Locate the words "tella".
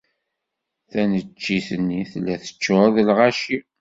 2.11-2.35